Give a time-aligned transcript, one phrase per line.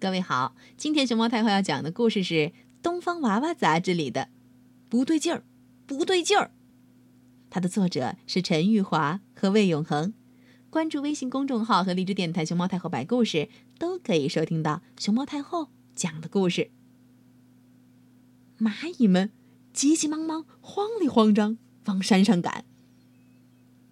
[0.00, 2.34] 各位好，今天熊猫太后要讲的故事是
[2.80, 4.20] 《东方娃娃》杂志里的
[4.88, 5.42] 《不对劲儿，
[5.88, 6.44] 不对劲儿》。
[7.50, 10.14] 它的作者是陈玉华和魏永恒。
[10.70, 16.70] 关注微信公众号和荔枝电台“熊猫太后”摆故事，都可以收听到熊猫太后讲的故事。
[18.60, 19.32] 蚂蚁们
[19.72, 22.64] 急急忙忙、慌里慌张往山上赶。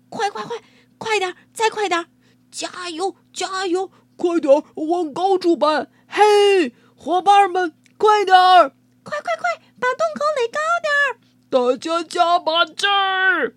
[0.09, 0.57] 快快快，
[0.98, 2.07] 快点，再快点！
[2.52, 3.91] 加油，加油！
[4.16, 5.91] 快点往高处搬！
[6.09, 8.74] 嘿，伙伴们，快点儿！
[9.02, 11.20] 快快快，把洞口垒高点儿！
[11.48, 13.56] 大家加把劲儿！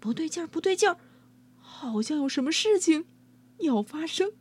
[0.00, 0.98] 不对劲儿，不对劲儿，
[1.58, 3.06] 好像有什么事情
[3.58, 4.32] 要发生。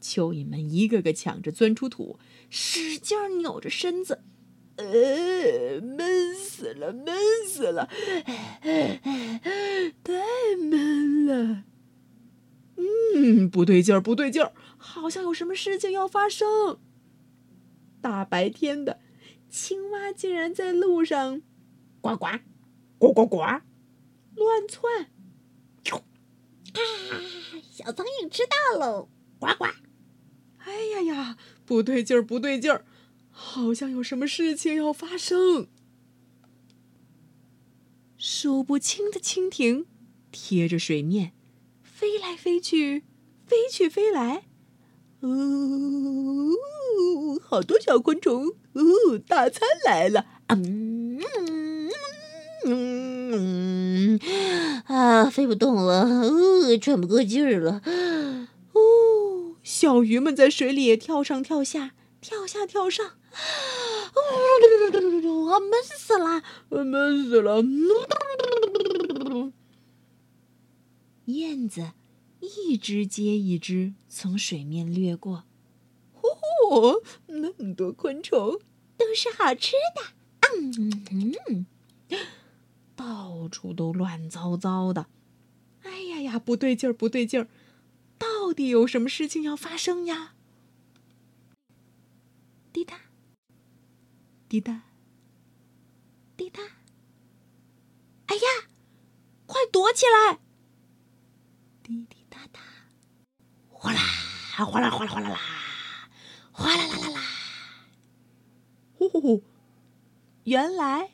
[0.00, 4.22] 蚯蚓们一个个抢着钻出土，使劲扭着身子。
[4.76, 7.16] 呃，闷死了，闷
[7.48, 7.88] 死了，
[10.04, 11.64] 太闷了。
[13.48, 16.78] 嗯，不对劲儿，不对劲儿，好像有什么事情要发生。
[18.00, 19.00] 大白天的，
[19.48, 21.42] 青蛙竟然在路上
[22.00, 22.28] 呱呱
[22.98, 25.08] 呱呱呱乱窜。
[26.74, 26.80] 啊，
[27.70, 29.08] 小苍蝇吃到喽！
[29.40, 29.64] 呱呱！
[30.58, 32.84] 哎呀呀，不对劲儿，不对劲儿，
[33.30, 35.68] 好像有什么事情要发生。
[38.18, 39.86] 数不清的蜻蜓
[40.30, 41.32] 贴着水面。
[41.82, 43.02] 飞来飞去，
[43.48, 44.44] 飞去飞来，
[45.20, 45.30] 哦，
[47.42, 48.82] 好多小昆虫，哦，
[49.26, 51.18] 大餐来了，嗯
[52.66, 54.20] 嗯
[54.84, 57.80] 啊，飞不动了，哦，喘不过劲儿了，
[58.72, 63.14] 哦，小鱼们在水里跳上跳下，跳下跳上，啊，
[64.92, 67.64] 我闷死了，闷死了。
[71.24, 71.90] 燕子
[72.40, 75.44] 一只接一只从水面掠过，
[76.14, 78.60] 嚯，那么多昆虫，
[78.96, 80.14] 都是好吃的。
[80.60, 81.66] 嗯嗯，
[82.96, 85.06] 到处都乱糟糟的。
[85.82, 87.48] 哎呀呀，不对劲儿，不对劲儿，
[88.18, 90.34] 到底有什么事情要发生呀？
[92.72, 93.00] 滴答，
[94.48, 94.82] 滴答，
[96.36, 96.62] 滴答。
[98.26, 98.68] 哎呀，
[99.46, 100.38] 快躲起来！
[101.82, 102.60] 滴滴答答，
[103.70, 104.00] 哗啦
[104.64, 105.40] 哗啦哗啦哗啦啦，
[106.52, 107.20] 哗啦啦啦啦！
[108.94, 109.42] 呼呼呼，
[110.44, 111.12] 原来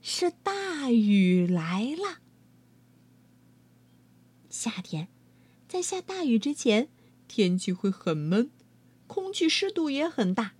[0.00, 2.20] 是大雨来了。
[4.48, 5.08] 夏天，
[5.68, 6.88] 在下大雨之前，
[7.28, 8.50] 天气会很闷，
[9.06, 10.54] 空气湿度也很大，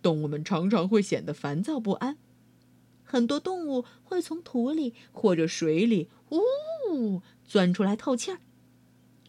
[0.00, 2.16] 动物们常常会显得烦躁不安。
[3.02, 8.38] 很多动物会从土里或者水里呜钻出来透气儿。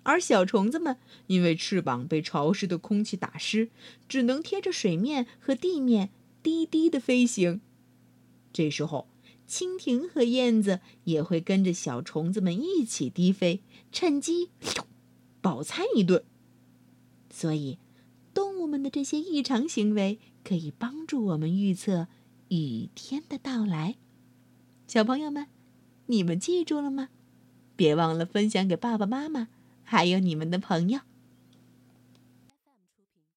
[0.05, 3.69] 而小虫子们因为翅膀被潮湿的空气打湿，
[4.07, 6.11] 只能贴着水面和地面
[6.43, 7.59] 低低的飞行。
[8.53, 9.07] 这时候，
[9.49, 13.61] 蜻蜓和燕子也会跟着小虫子们一起低飞，
[13.91, 14.49] 趁机
[15.41, 16.23] 饱餐一顿。
[17.31, 17.79] 所以，
[18.31, 22.07] 动物们的这些异常行为可以帮助我们预测
[22.49, 23.95] 雨天的到来。
[24.87, 25.47] 小朋友们，
[26.05, 27.09] 你们记住了吗？
[27.75, 29.49] 别忘了分享给爸爸妈妈。
[29.85, 30.99] 还有你们的朋友。